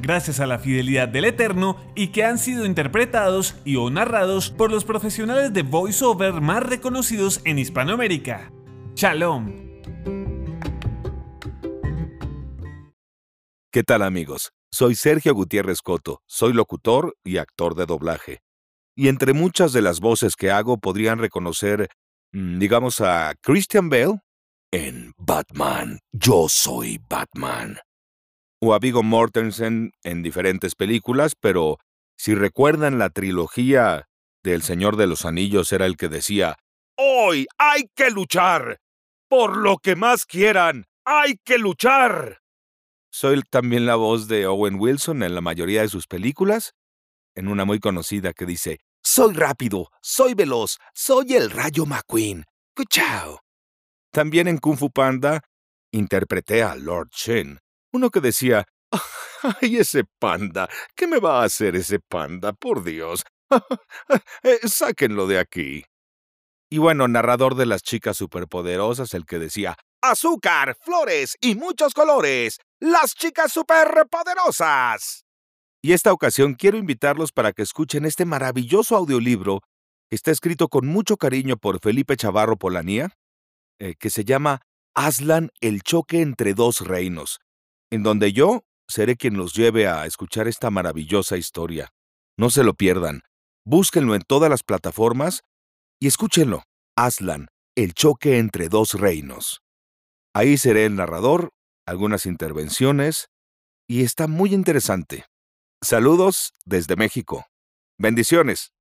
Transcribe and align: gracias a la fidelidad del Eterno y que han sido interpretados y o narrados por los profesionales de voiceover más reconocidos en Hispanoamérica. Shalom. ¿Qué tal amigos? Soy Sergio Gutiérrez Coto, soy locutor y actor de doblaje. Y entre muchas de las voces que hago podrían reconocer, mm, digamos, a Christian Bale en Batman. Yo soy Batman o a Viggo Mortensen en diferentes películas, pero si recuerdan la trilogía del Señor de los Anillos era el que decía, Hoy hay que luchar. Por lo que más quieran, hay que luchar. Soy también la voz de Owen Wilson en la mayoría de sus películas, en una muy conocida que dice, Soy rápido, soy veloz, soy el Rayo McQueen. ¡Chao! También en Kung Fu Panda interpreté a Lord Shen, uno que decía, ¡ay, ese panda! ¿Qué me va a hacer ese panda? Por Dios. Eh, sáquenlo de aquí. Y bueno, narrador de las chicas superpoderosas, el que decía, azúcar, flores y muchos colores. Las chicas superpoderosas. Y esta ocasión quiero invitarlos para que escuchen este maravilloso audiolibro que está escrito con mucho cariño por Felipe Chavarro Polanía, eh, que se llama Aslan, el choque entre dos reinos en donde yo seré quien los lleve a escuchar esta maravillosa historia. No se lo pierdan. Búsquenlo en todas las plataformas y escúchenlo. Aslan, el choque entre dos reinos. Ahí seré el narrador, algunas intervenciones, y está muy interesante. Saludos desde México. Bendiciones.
gracias 0.00 0.40
a 0.40 0.46
la 0.46 0.58
fidelidad 0.58 1.08
del 1.08 1.24
Eterno 1.24 1.76
y 1.94 2.08
que 2.08 2.24
han 2.24 2.38
sido 2.38 2.64
interpretados 2.66 3.56
y 3.64 3.76
o 3.76 3.90
narrados 3.90 4.50
por 4.50 4.70
los 4.70 4.84
profesionales 4.84 5.52
de 5.52 5.62
voiceover 5.62 6.40
más 6.40 6.62
reconocidos 6.62 7.40
en 7.44 7.58
Hispanoamérica. 7.58 8.52
Shalom. 8.94 9.70
¿Qué 13.72 13.84
tal 13.84 14.02
amigos? 14.02 14.52
Soy 14.72 14.94
Sergio 14.94 15.34
Gutiérrez 15.34 15.80
Coto, 15.82 16.22
soy 16.26 16.52
locutor 16.52 17.16
y 17.24 17.38
actor 17.38 17.74
de 17.74 17.86
doblaje. 17.86 18.40
Y 18.96 19.08
entre 19.08 19.32
muchas 19.32 19.72
de 19.72 19.82
las 19.82 20.00
voces 20.00 20.34
que 20.36 20.50
hago 20.50 20.78
podrían 20.78 21.18
reconocer, 21.18 21.88
mm, 22.32 22.58
digamos, 22.58 23.00
a 23.00 23.34
Christian 23.40 23.88
Bale 23.88 24.18
en 24.72 25.12
Batman. 25.16 26.00
Yo 26.12 26.46
soy 26.48 27.00
Batman 27.08 27.78
o 28.60 28.74
a 28.74 28.78
Viggo 28.78 29.02
Mortensen 29.02 29.92
en 30.02 30.22
diferentes 30.22 30.74
películas, 30.74 31.34
pero 31.38 31.78
si 32.16 32.34
recuerdan 32.34 32.98
la 32.98 33.10
trilogía 33.10 34.06
del 34.42 34.62
Señor 34.62 34.96
de 34.96 35.06
los 35.06 35.24
Anillos 35.24 35.72
era 35.72 35.86
el 35.86 35.96
que 35.96 36.08
decía, 36.08 36.56
Hoy 36.96 37.46
hay 37.56 37.84
que 37.94 38.10
luchar. 38.10 38.78
Por 39.28 39.56
lo 39.56 39.78
que 39.78 39.96
más 39.96 40.26
quieran, 40.26 40.84
hay 41.04 41.36
que 41.44 41.56
luchar. 41.56 42.40
Soy 43.10 43.42
también 43.48 43.86
la 43.86 43.96
voz 43.96 44.28
de 44.28 44.46
Owen 44.46 44.78
Wilson 44.78 45.22
en 45.22 45.34
la 45.34 45.40
mayoría 45.40 45.82
de 45.82 45.88
sus 45.88 46.06
películas, 46.06 46.72
en 47.34 47.48
una 47.48 47.64
muy 47.64 47.80
conocida 47.80 48.32
que 48.32 48.44
dice, 48.44 48.80
Soy 49.02 49.32
rápido, 49.34 49.88
soy 50.02 50.34
veloz, 50.34 50.78
soy 50.94 51.34
el 51.34 51.50
Rayo 51.50 51.86
McQueen. 51.86 52.44
¡Chao! 52.88 53.40
También 54.12 54.48
en 54.48 54.58
Kung 54.58 54.76
Fu 54.76 54.90
Panda 54.90 55.42
interpreté 55.92 56.62
a 56.62 56.76
Lord 56.76 57.10
Shen, 57.12 57.60
uno 57.92 58.10
que 58.10 58.20
decía, 58.20 58.66
¡ay, 59.60 59.76
ese 59.78 60.04
panda! 60.18 60.68
¿Qué 60.94 61.06
me 61.06 61.18
va 61.18 61.40
a 61.40 61.44
hacer 61.44 61.76
ese 61.76 61.98
panda? 62.00 62.52
Por 62.52 62.84
Dios. 62.84 63.24
Eh, 64.42 64.60
sáquenlo 64.68 65.26
de 65.26 65.38
aquí. 65.38 65.84
Y 66.70 66.78
bueno, 66.78 67.08
narrador 67.08 67.56
de 67.56 67.66
las 67.66 67.82
chicas 67.82 68.16
superpoderosas, 68.16 69.12
el 69.14 69.26
que 69.26 69.40
decía, 69.40 69.76
azúcar, 70.00 70.76
flores 70.80 71.36
y 71.40 71.56
muchos 71.56 71.92
colores. 71.92 72.58
Las 72.78 73.14
chicas 73.14 73.52
superpoderosas. 73.52 75.24
Y 75.82 75.92
esta 75.92 76.12
ocasión 76.12 76.54
quiero 76.54 76.78
invitarlos 76.78 77.32
para 77.32 77.52
que 77.52 77.62
escuchen 77.62 78.04
este 78.04 78.24
maravilloso 78.24 78.96
audiolibro 78.96 79.60
que 80.08 80.16
está 80.16 80.30
escrito 80.30 80.68
con 80.68 80.86
mucho 80.86 81.16
cariño 81.16 81.56
por 81.56 81.80
Felipe 81.80 82.16
Chavarro 82.16 82.56
Polanía, 82.56 83.16
eh, 83.80 83.94
que 83.98 84.10
se 84.10 84.24
llama 84.24 84.60
Aslan, 84.94 85.50
el 85.60 85.82
choque 85.82 86.20
entre 86.20 86.54
dos 86.54 86.80
reinos 86.86 87.40
en 87.90 88.02
donde 88.02 88.32
yo 88.32 88.62
seré 88.88 89.16
quien 89.16 89.36
los 89.36 89.54
lleve 89.54 89.86
a 89.86 90.06
escuchar 90.06 90.48
esta 90.48 90.70
maravillosa 90.70 91.36
historia. 91.36 91.90
No 92.36 92.50
se 92.50 92.64
lo 92.64 92.74
pierdan. 92.74 93.22
Búsquenlo 93.64 94.14
en 94.14 94.22
todas 94.22 94.50
las 94.50 94.62
plataformas 94.62 95.42
y 96.00 96.06
escúchenlo. 96.06 96.64
Aslan, 96.96 97.48
el 97.76 97.94
choque 97.94 98.38
entre 98.38 98.68
dos 98.68 98.94
reinos. 98.94 99.62
Ahí 100.34 100.58
seré 100.58 100.86
el 100.86 100.96
narrador, 100.96 101.50
algunas 101.86 102.26
intervenciones, 102.26 103.28
y 103.88 104.02
está 104.02 104.26
muy 104.26 104.54
interesante. 104.54 105.26
Saludos 105.82 106.52
desde 106.64 106.96
México. 106.96 107.46
Bendiciones. 107.98 108.72